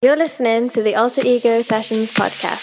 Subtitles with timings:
[0.00, 2.62] You're listening to the Alter Ego Sessions podcast.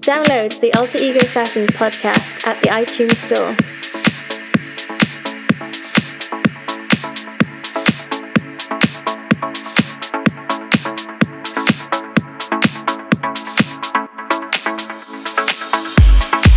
[0.00, 3.77] Download the Alter Ego Sessions podcast at the iTunes Store.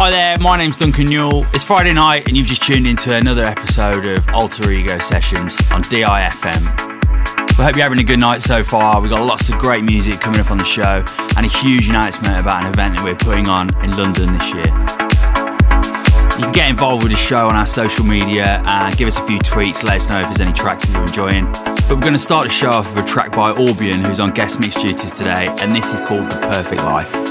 [0.01, 1.45] Hi there, my name's Duncan Newell.
[1.53, 5.83] It's Friday night, and you've just tuned into another episode of Alter Ego Sessions on
[5.83, 6.59] DIFM.
[7.55, 8.99] We hope you're having a good night so far.
[8.99, 11.05] We've got lots of great music coming up on the show,
[11.37, 14.65] and a huge announcement about an event that we're putting on in London this year.
[16.39, 19.23] You can get involved with the show on our social media and give us a
[19.27, 21.45] few tweets, let us know if there's any tracks that you're enjoying.
[21.53, 24.31] But we're going to start the show off with a track by Orbian, who's on
[24.31, 27.30] guest mix duties today, and this is called The Perfect Life.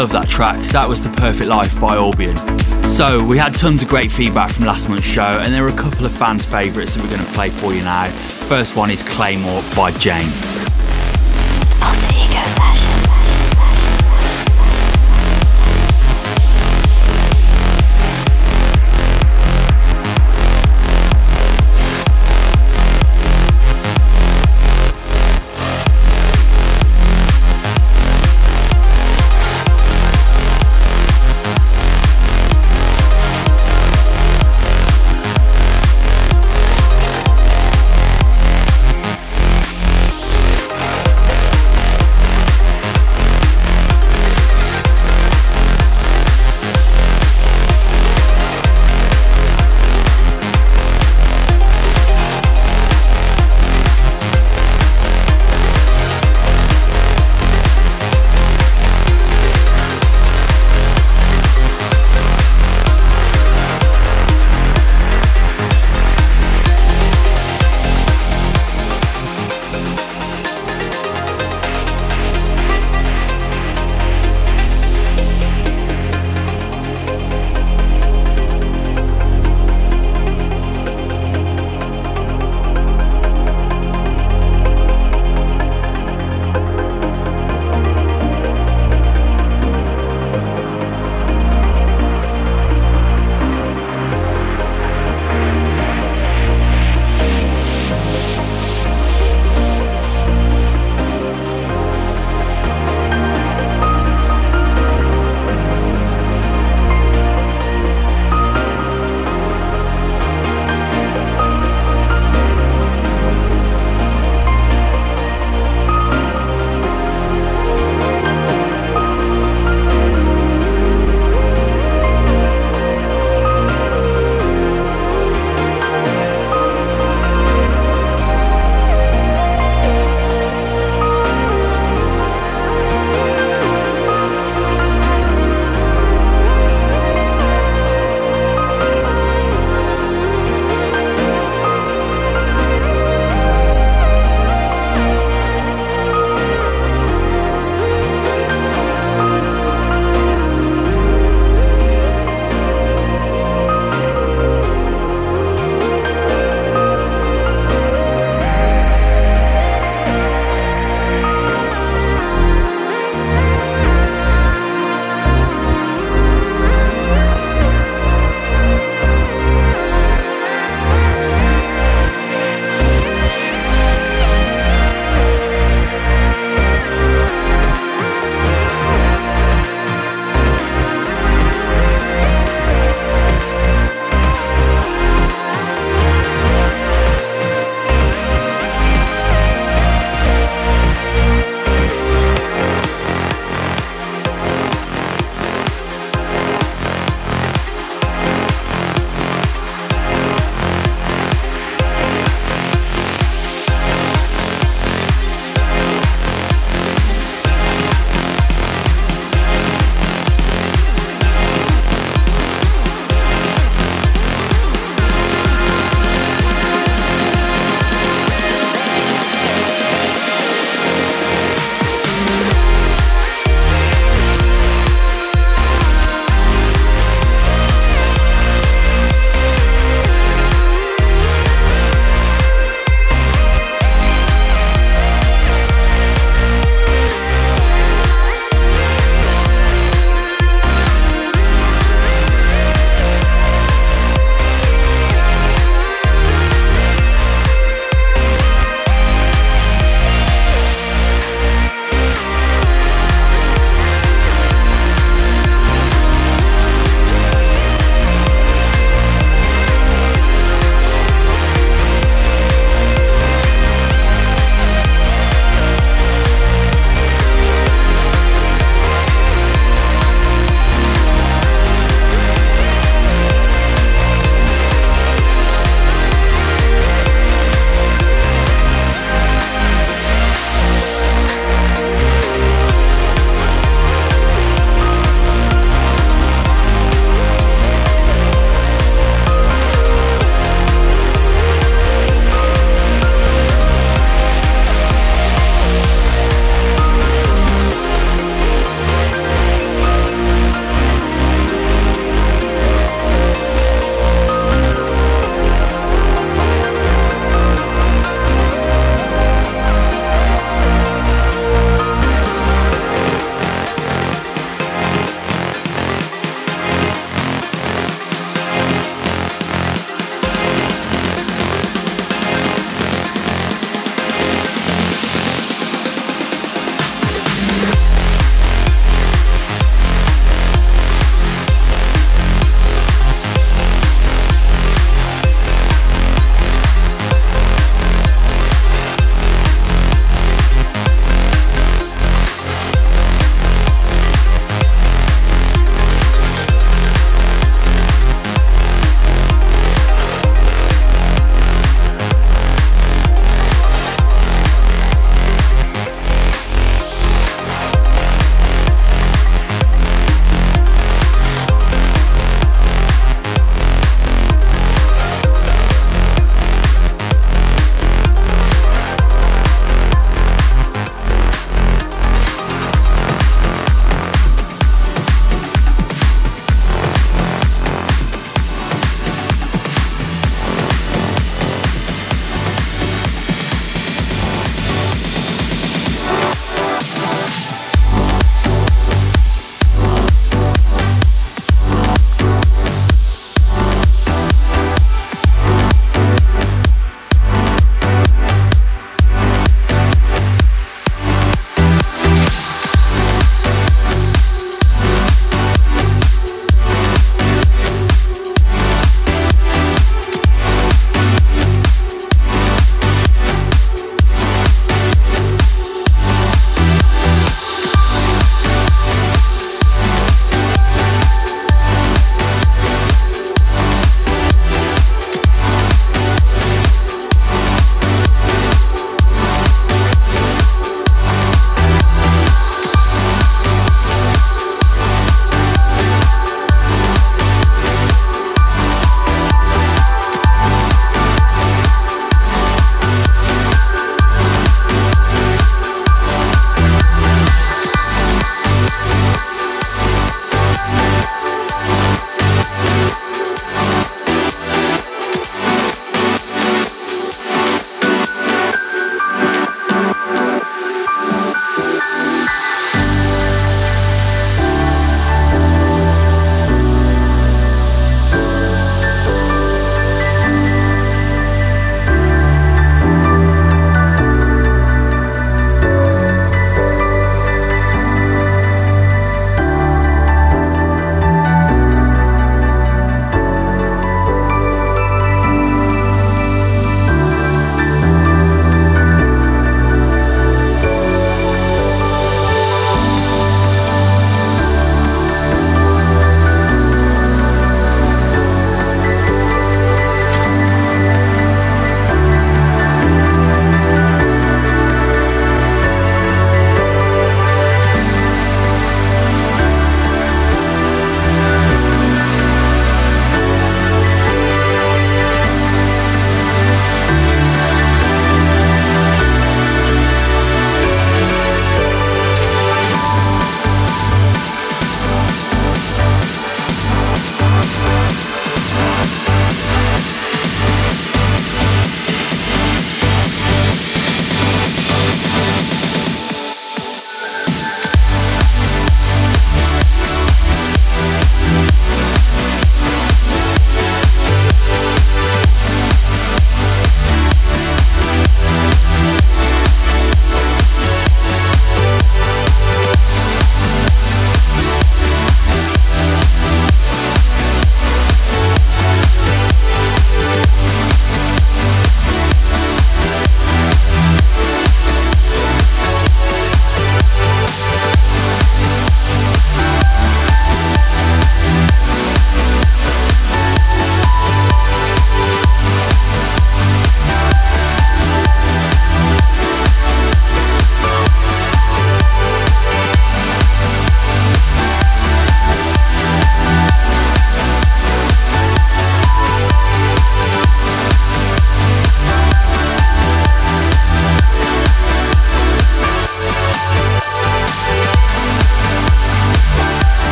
[0.00, 0.58] Love that track.
[0.68, 2.34] That was The Perfect Life by Albion.
[2.88, 5.76] So, we had tons of great feedback from last month's show, and there are a
[5.76, 8.08] couple of fans' favourites that we're going to play for you now.
[8.48, 10.59] First one is Claymore by Jane.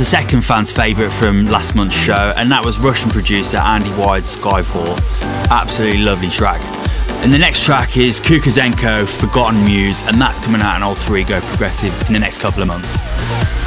[0.00, 4.34] The second fan's favourite from last month's show, and that was Russian producer Andy Wide's
[4.34, 4.98] Skyfall.
[5.50, 6.62] Absolutely lovely track.
[7.22, 11.38] And the next track is Kukuzenko, Forgotten Muse, and that's coming out on Alter Ego
[11.40, 13.59] Progressive in the next couple of months.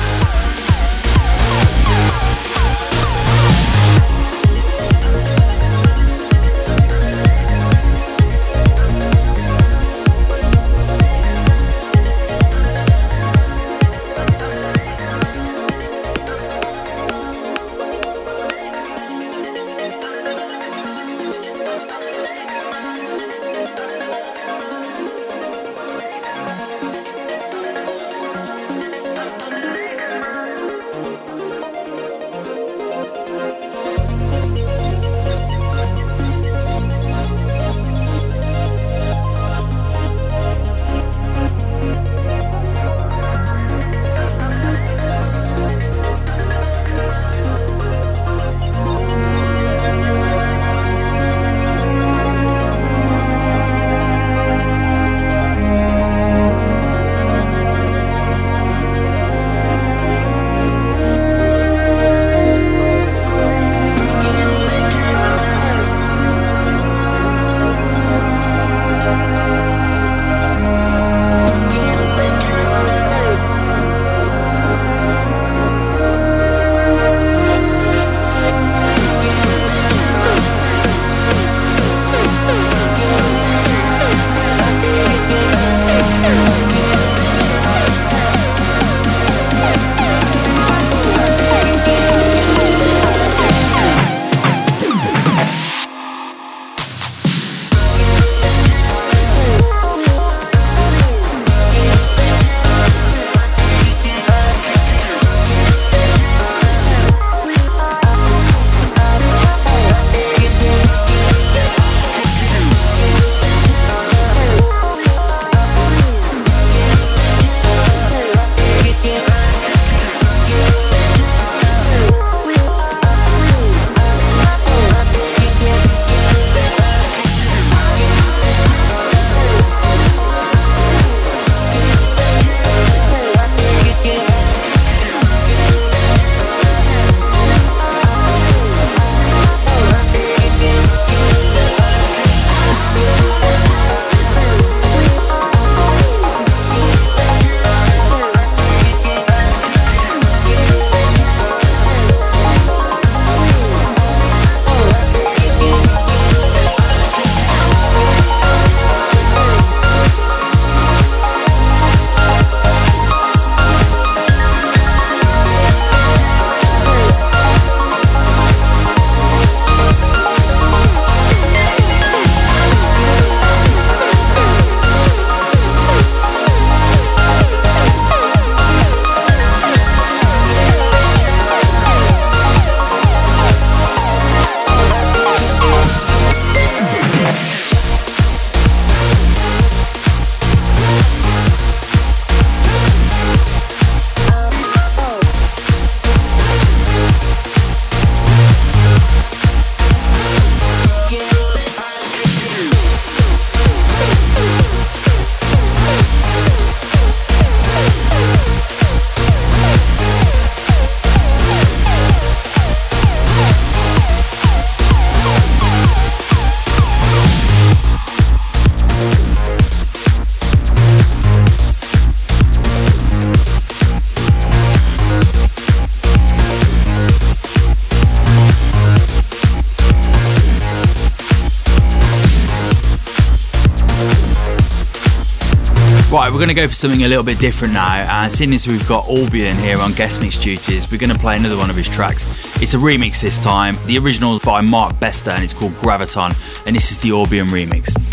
[236.45, 238.21] Going to go for something a little bit different now.
[238.21, 241.37] And seeing as we've got Albion here on guest mix duties, we're going to play
[241.37, 242.25] another one of his tracks.
[242.61, 243.77] It's a remix this time.
[243.85, 246.35] The original is by Mark Bester and it's called Graviton.
[246.67, 248.12] And this is the Albion remix.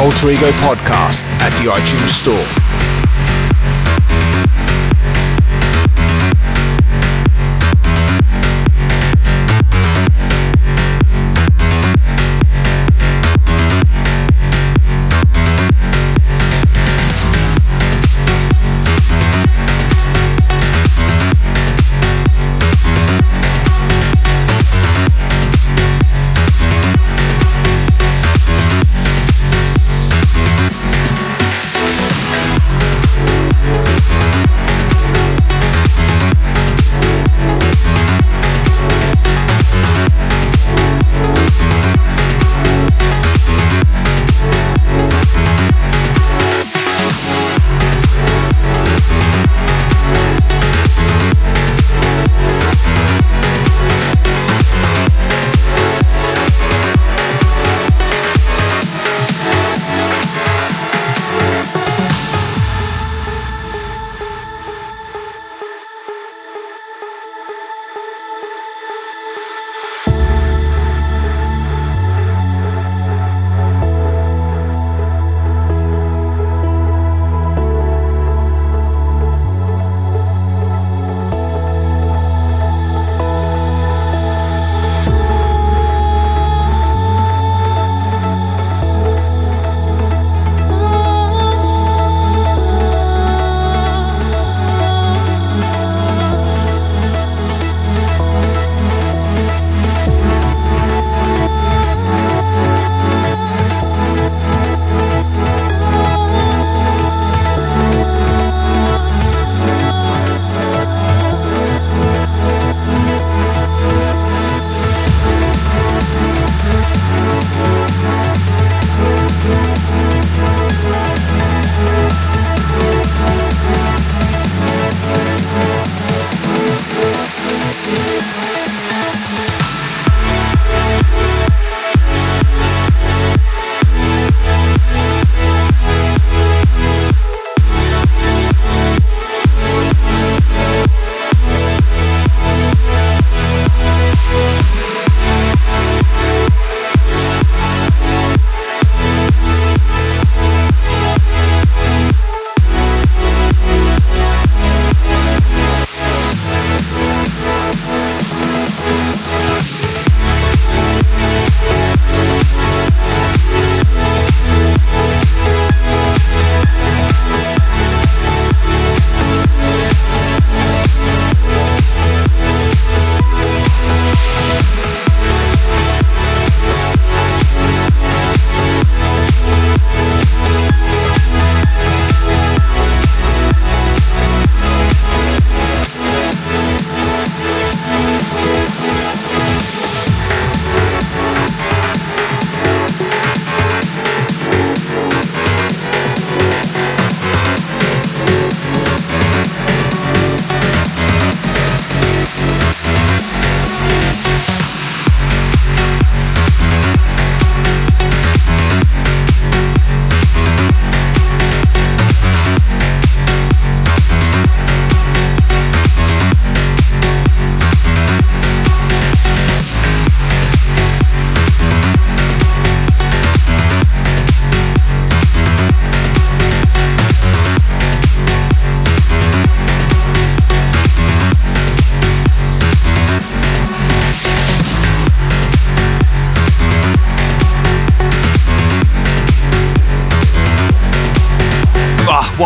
[0.00, 2.67] Alter Ego podcast at the iTunes Store.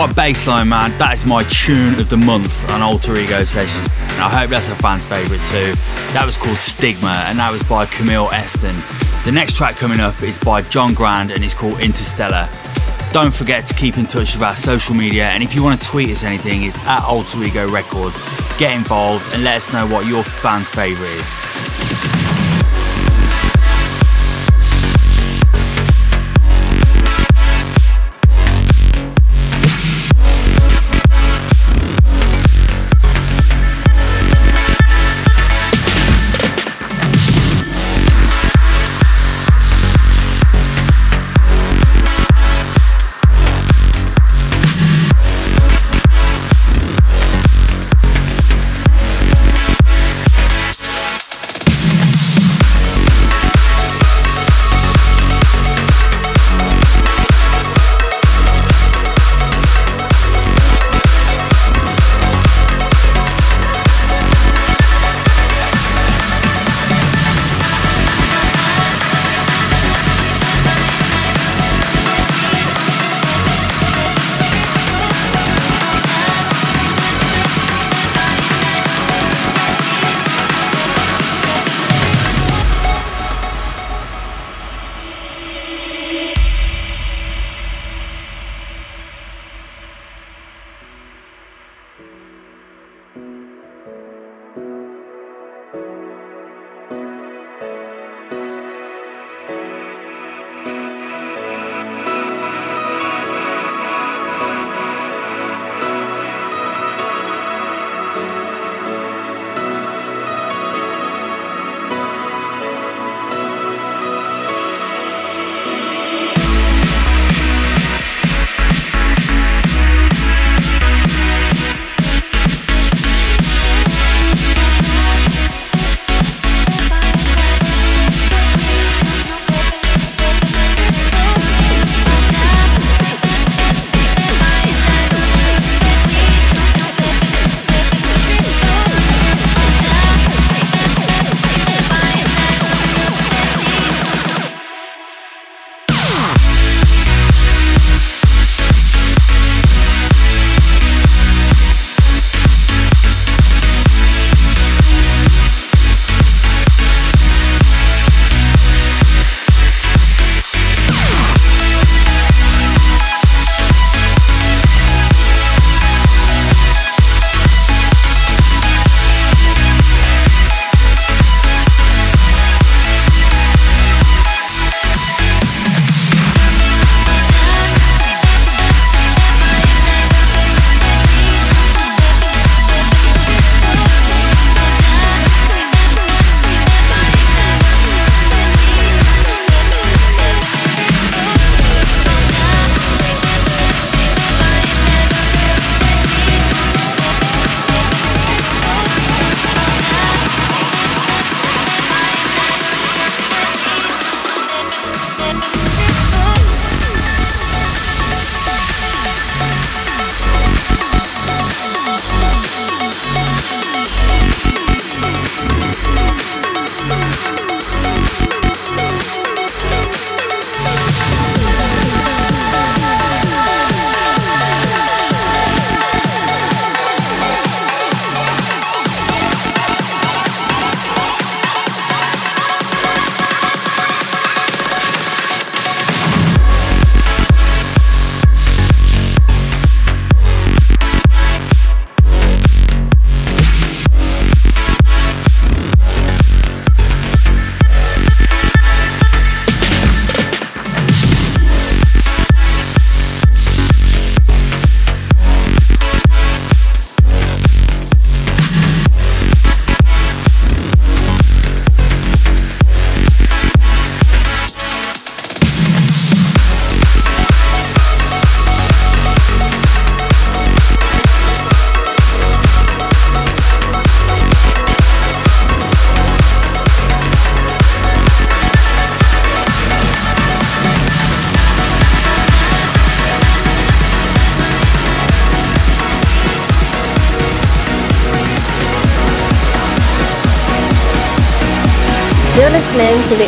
[0.03, 0.99] What bassline, man.
[0.99, 3.87] That is my tune of the month on Alter Ego Sessions.
[4.15, 5.79] And I hope that's a fan's favourite too.
[6.13, 8.75] That was called Stigma, and that was by Camille Eston.
[9.25, 12.49] The next track coming up is by John Grand, and it's called Interstellar.
[13.13, 15.87] Don't forget to keep in touch with our social media, and if you want to
[15.87, 18.21] tweet us anything, it's at Alter Ego Records.
[18.59, 21.42] Get involved and let us know what your fans' favourite is.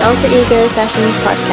[0.05, 1.44] Alter Ego Sessions podcast.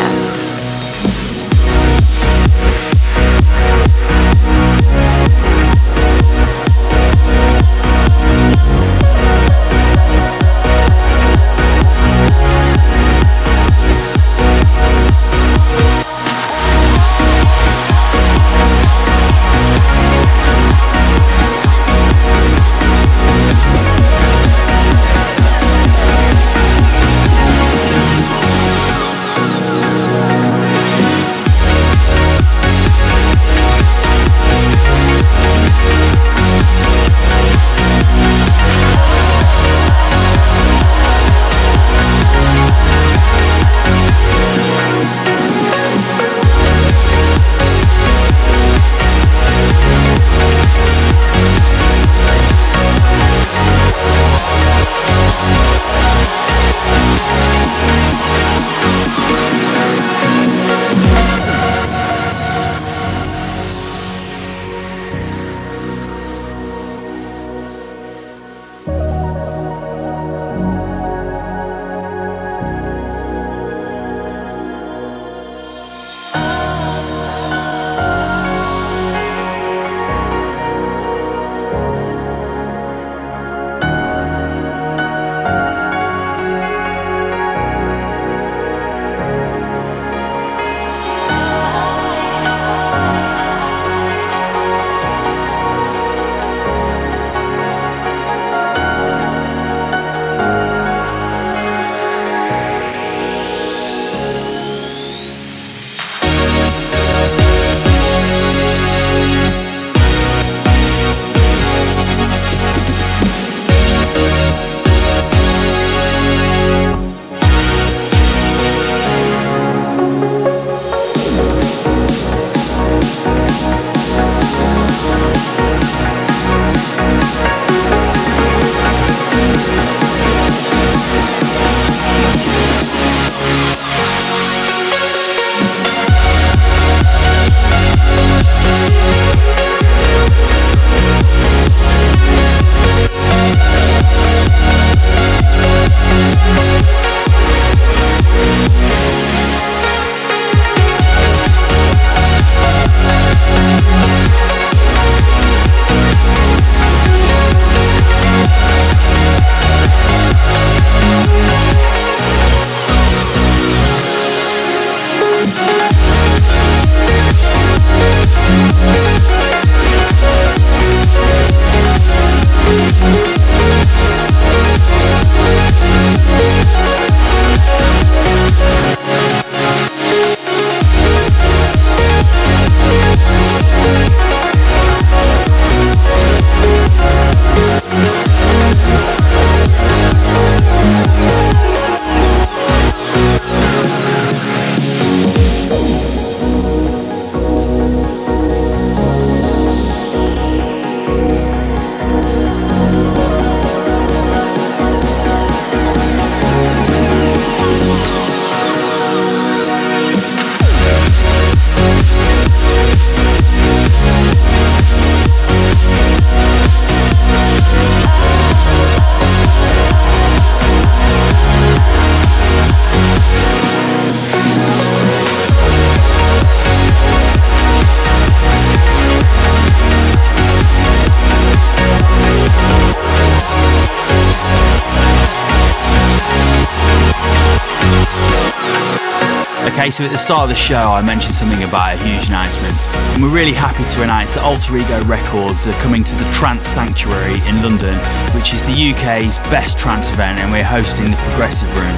[239.91, 242.73] So at the start of the show, I mentioned something about a huge announcement,
[243.11, 246.65] and we're really happy to announce that Alter Ego Records are coming to the Trance
[246.65, 247.99] Sanctuary in London,
[248.41, 251.95] which is the UK's best trance event, and we're hosting the Progressive Room.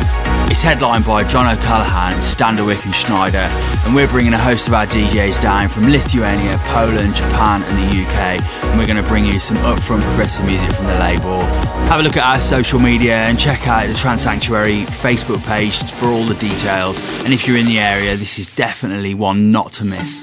[0.51, 3.47] It's headlined by John O'Callaghan, Standerwick, and Sneijder,
[3.85, 7.87] and we're bringing a host of our DJs down from Lithuania, Poland, Japan, and the
[7.87, 11.39] UK, and we're going to bring you some upfront progressive music from the label.
[11.87, 15.81] Have a look at our social media and check out the Trance Sanctuary Facebook page
[15.93, 16.99] for all the details.
[17.23, 20.21] And if you're in the area, this is definitely one not to miss.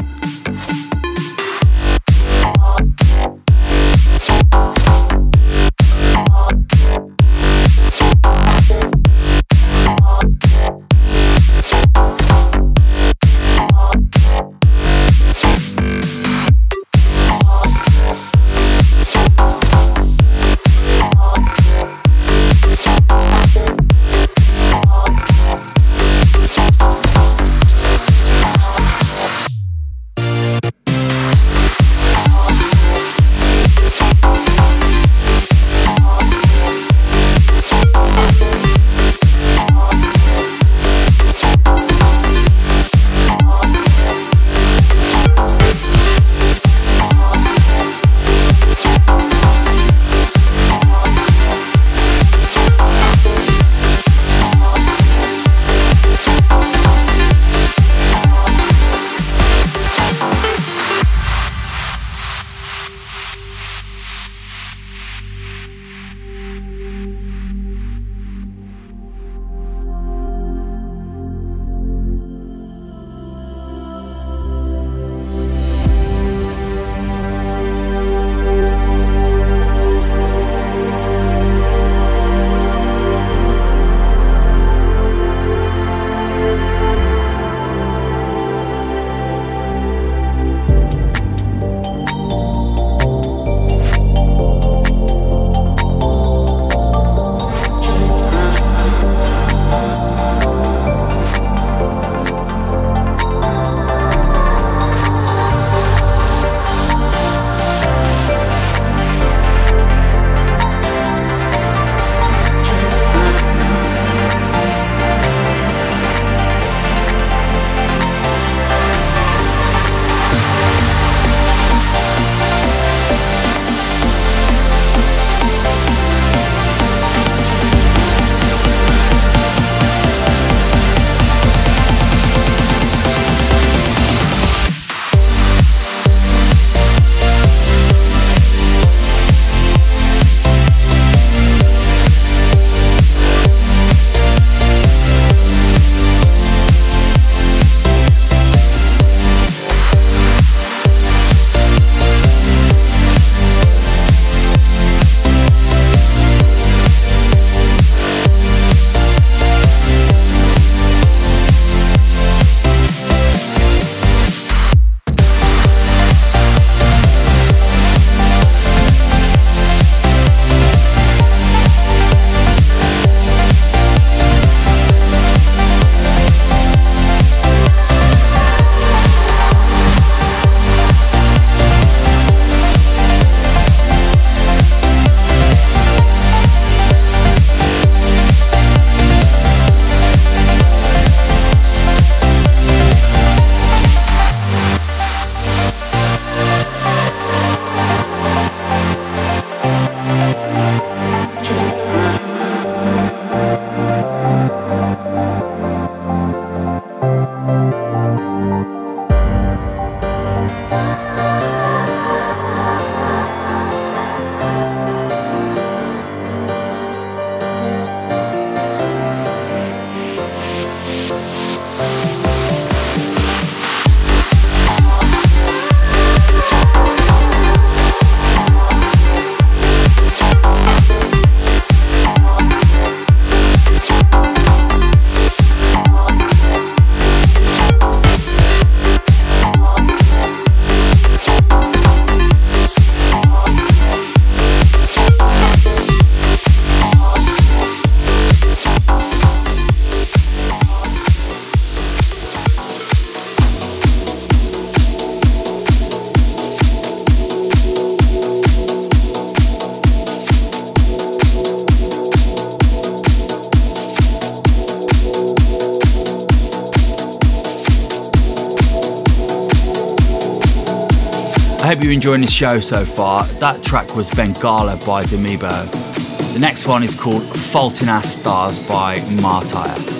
[272.00, 273.24] Enjoying the show so far.
[273.40, 276.32] That track was Bengala by Demibo.
[276.32, 279.99] The next one is called Fault in Our Stars by Martyr.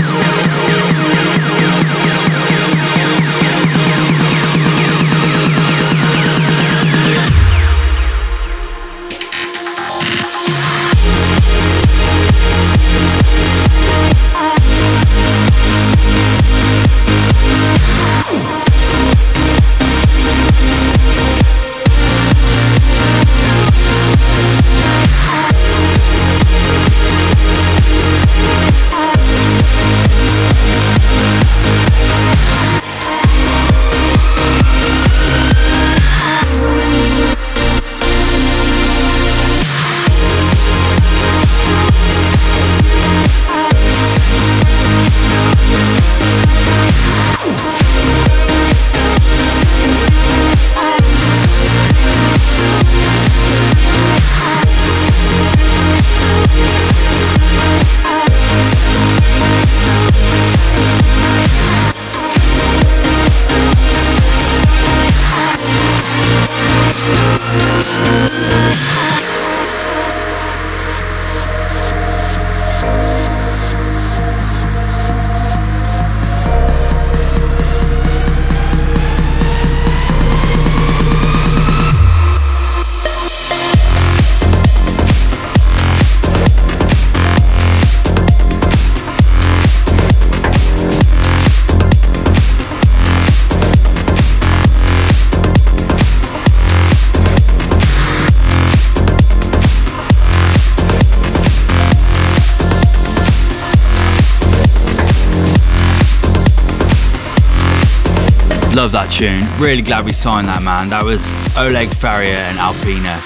[108.81, 109.45] Love that tune.
[109.61, 110.89] Really glad we signed that, man.
[110.89, 111.21] That was
[111.55, 113.21] Oleg Faria and Alpina.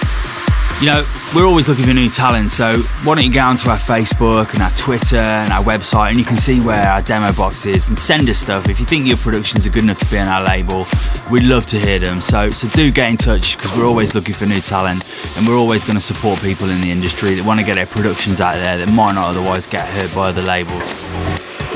[0.84, 3.78] You know, we're always looking for new talent, so why don't you go onto our
[3.78, 7.66] Facebook and our Twitter and our website and you can see where our demo box
[7.66, 8.68] is and send us stuff.
[8.68, 10.86] If you think your productions are good enough to be on our label,
[11.32, 12.20] we'd love to hear them.
[12.20, 15.56] So, so do get in touch because we're always looking for new talent and we're
[15.56, 18.56] always going to support people in the industry that want to get their productions out
[18.56, 20.92] there that might not otherwise get heard by other labels.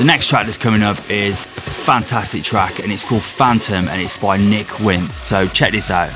[0.00, 1.46] The next track that's coming up is
[1.80, 5.26] fantastic track and it's called Phantom and it's by Nick Winth.
[5.26, 6.10] So check this out.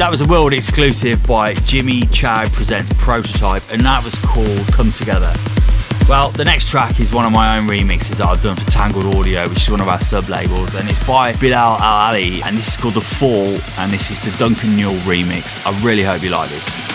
[0.00, 4.92] That was a world exclusive by Jimmy Chow Presents Prototype, and that was called Come
[4.92, 5.32] Together.
[6.08, 9.14] Well, the next track is one of my own remixes that I've done for Tangled
[9.14, 12.56] Audio, which is one of our sub labels, and it's by Bilal Al Ali, and
[12.56, 15.64] this is called The Fall, and this is the Duncan Newell remix.
[15.66, 16.85] I really hope you like this.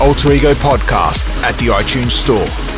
[0.00, 2.69] Alter Ego podcast at the iTunes Store.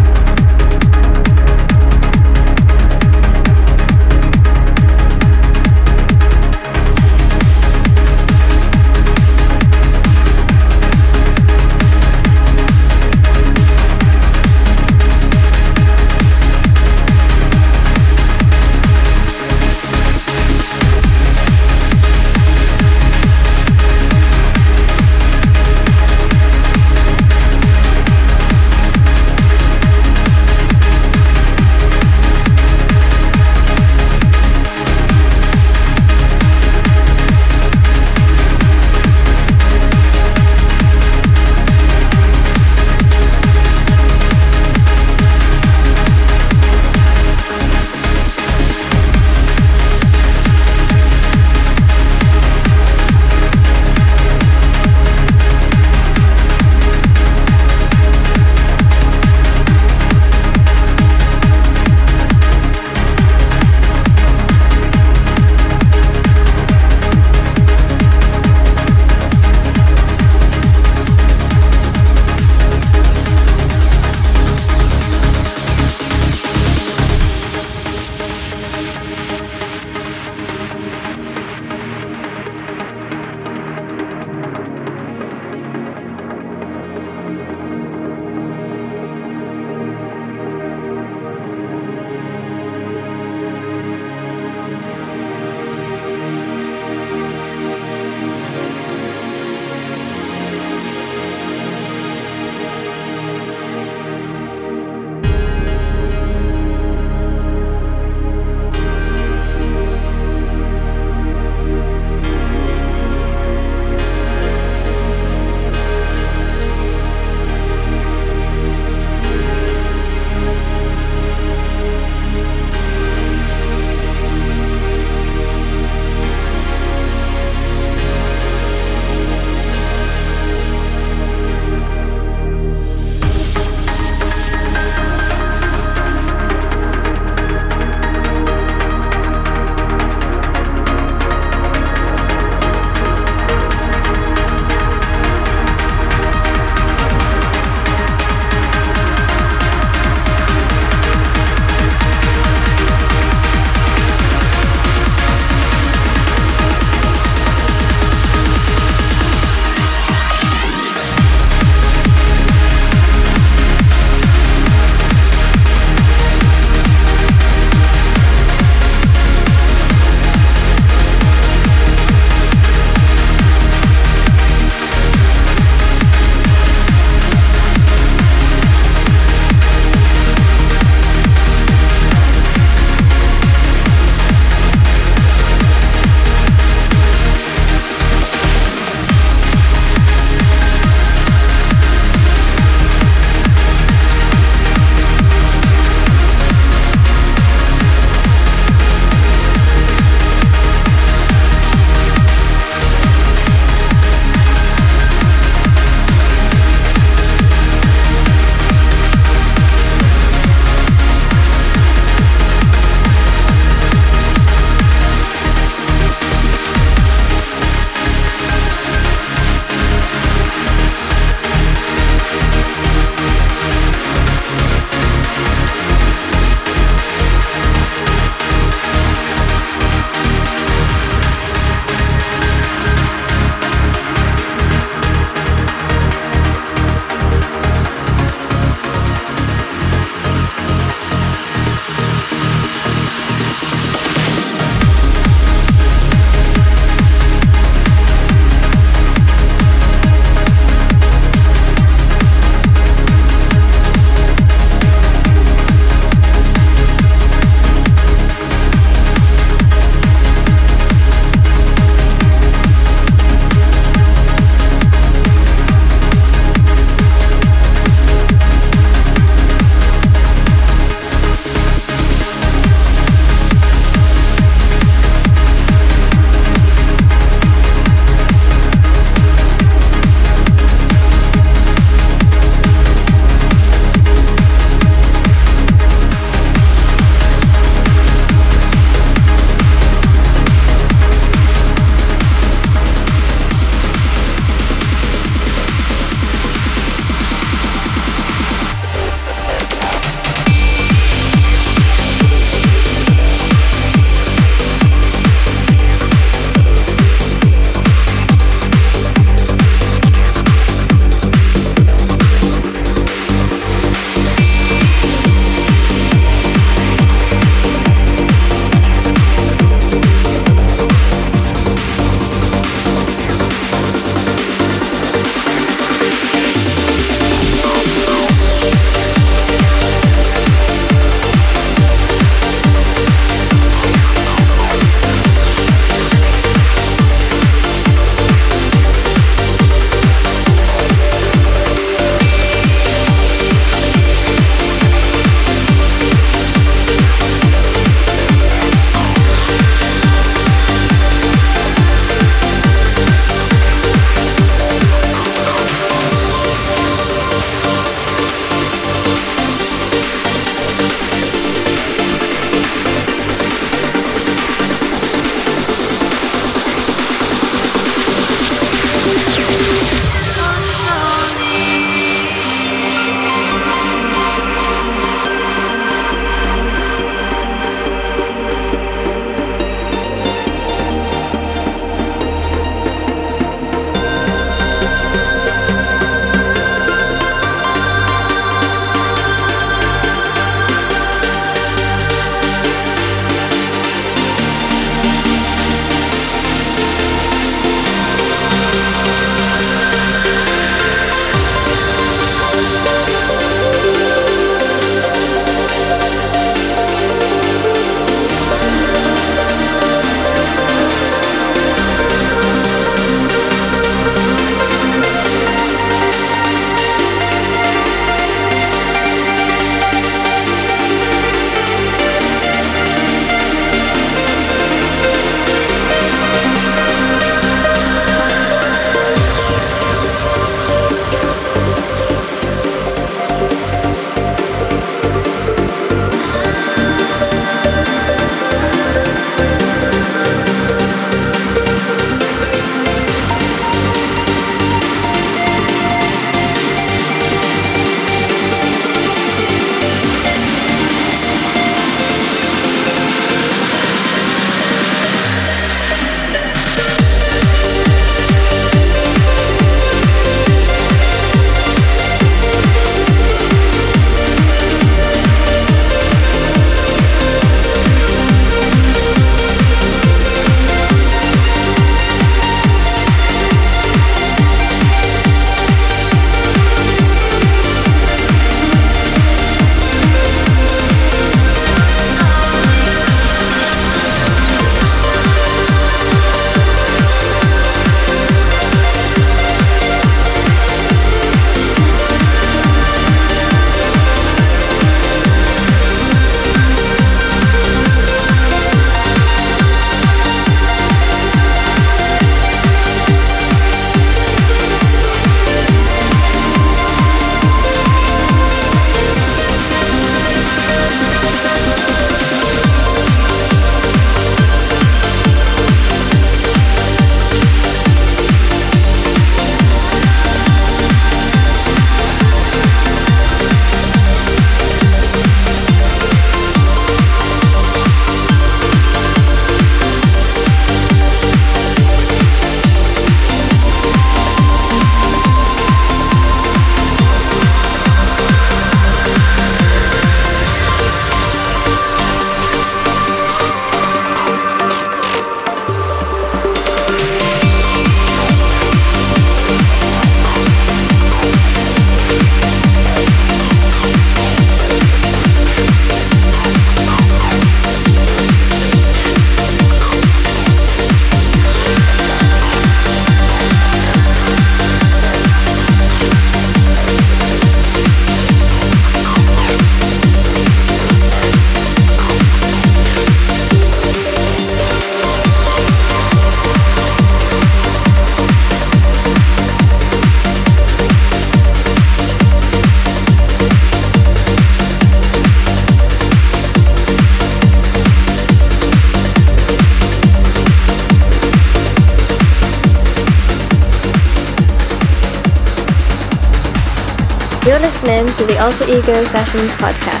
[598.81, 600.00] Ego Sessions podcast.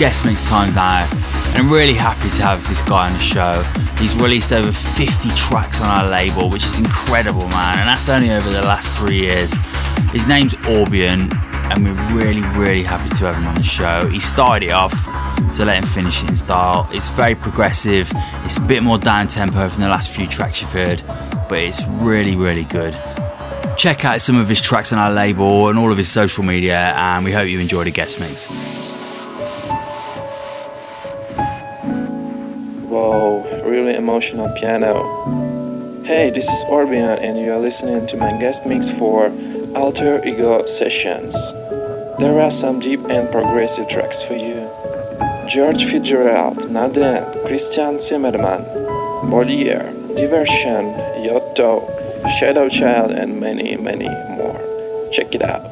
[0.00, 1.06] Guest mix time now,
[1.48, 3.62] and I'm really happy to have this guy on the show.
[4.00, 8.30] He's released over 50 tracks on our label, which is incredible, man, and that's only
[8.30, 9.52] over the last three years.
[10.10, 11.30] His name's Orbian,
[11.70, 14.08] and we're really, really happy to have him on the show.
[14.08, 14.94] He started it off,
[15.52, 16.88] so let him finish it in style.
[16.90, 18.10] It's very progressive,
[18.42, 21.02] it's a bit more down tempo from the last few tracks you've heard,
[21.46, 22.98] but it's really, really good.
[23.76, 26.94] Check out some of his tracks on our label and all of his social media,
[26.96, 28.59] and we hope you enjoy the guest mix.
[34.30, 36.02] Piano.
[36.04, 39.32] Hey, this is Orbian, and you are listening to my guest mix for
[39.74, 41.34] Alter Ego Sessions.
[42.18, 44.70] There are some deep and progressive tracks for you.
[45.48, 48.62] George Fitzgerald, Naden, Christian Zimmerman,
[49.28, 50.94] Moliere, Diversion,
[51.26, 51.88] Yotto,
[52.38, 54.60] Shadow Child, and many, many more.
[55.10, 55.69] Check it out.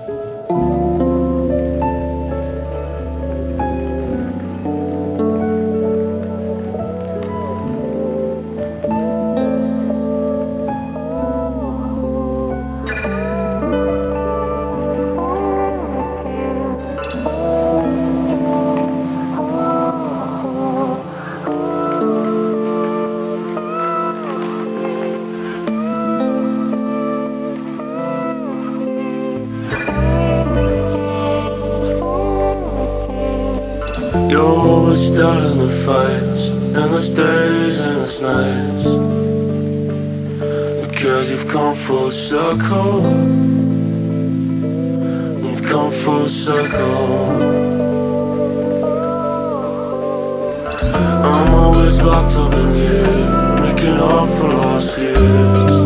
[46.48, 47.42] Circle.
[51.30, 55.77] I'm always locked up in here, making up for lost years.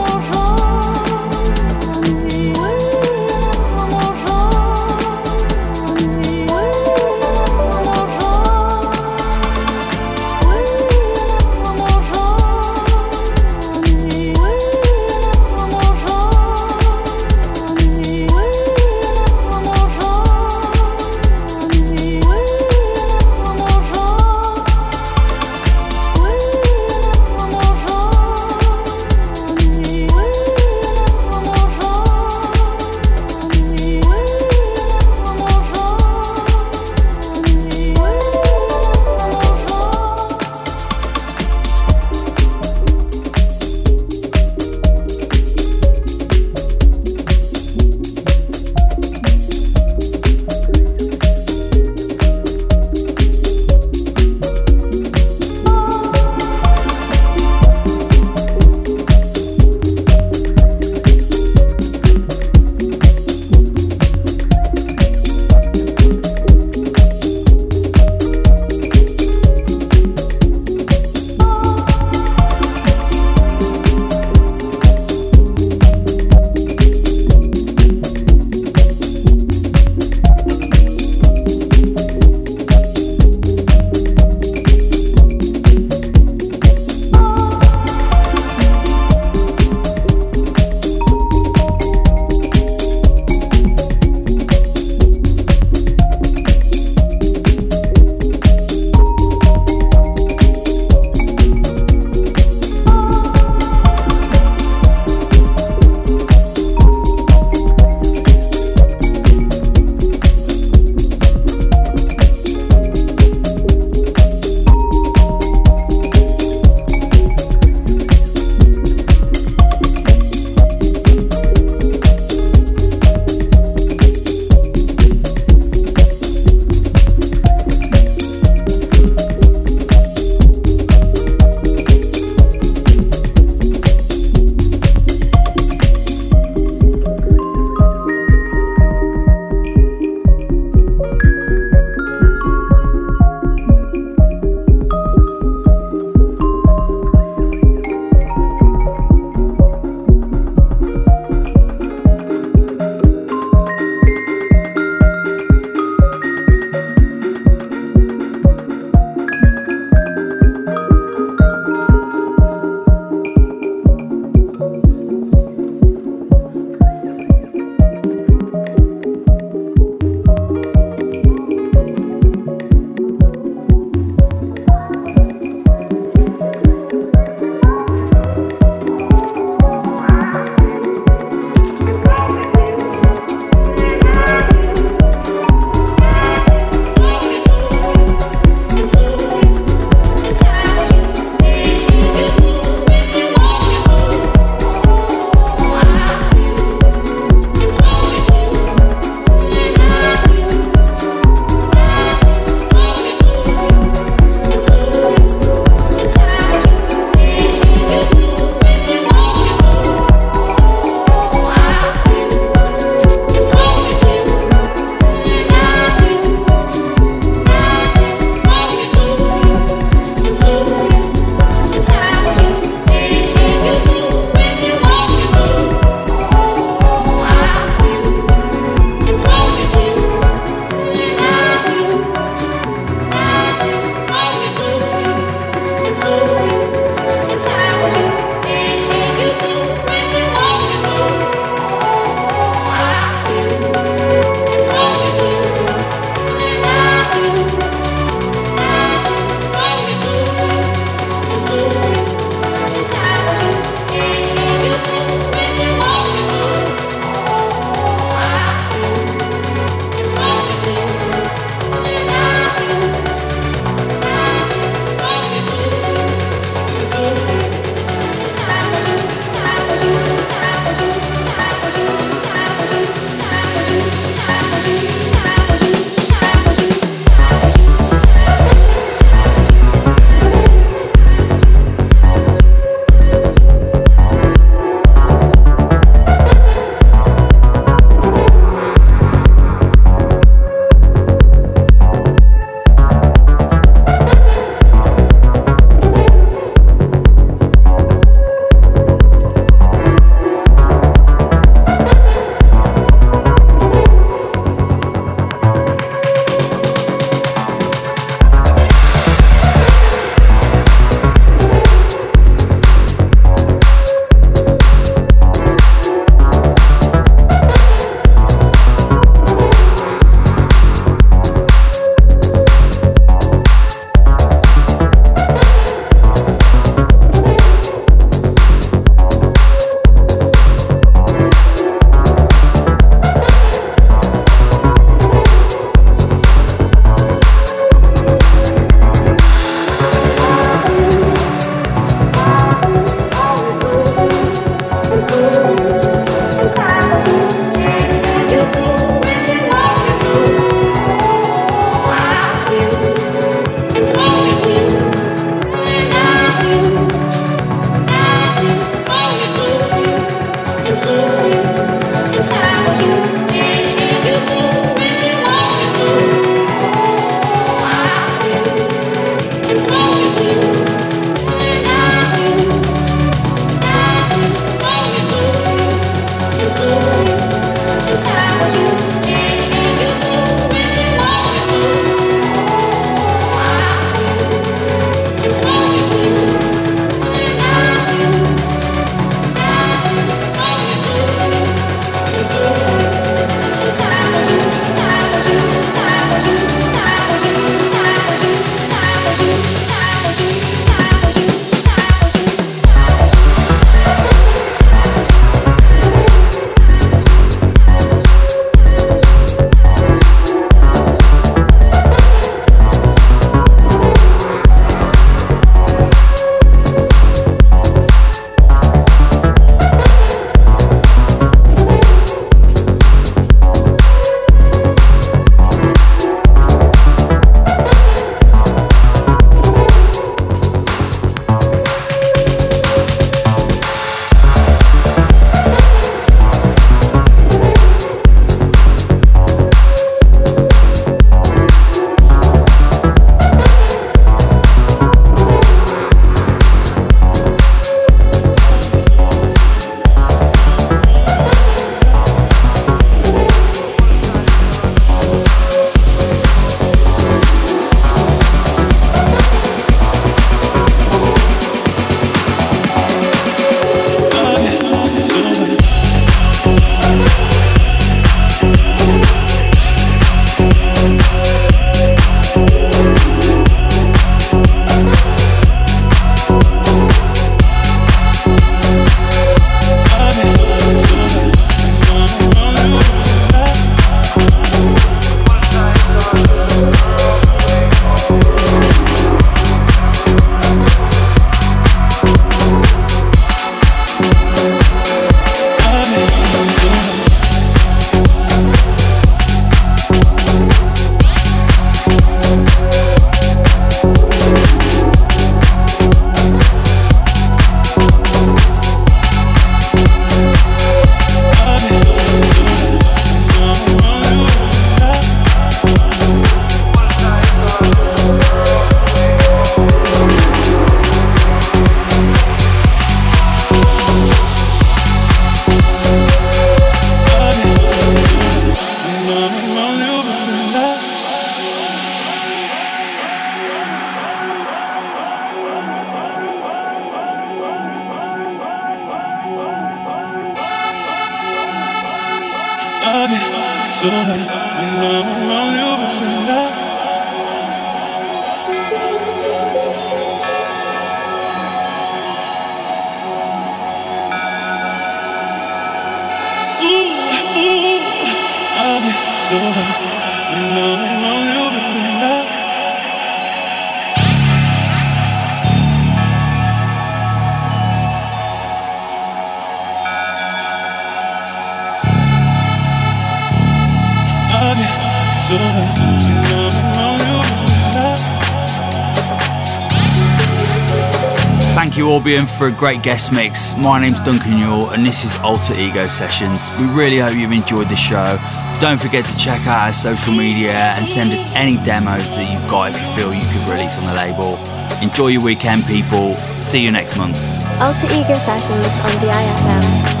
[582.41, 583.55] For a great guest mix.
[583.55, 586.49] My name's Duncan Newell, and this is Alter Ego Sessions.
[586.57, 588.17] We really hope you've enjoyed the show.
[588.59, 592.49] Don't forget to check out our social media and send us any demos that you've
[592.49, 594.39] got if you feel you could release on the label.
[594.81, 596.17] Enjoy your weekend, people.
[596.41, 597.19] See you next month.
[597.61, 600.00] Alter Ego Sessions on DIFM.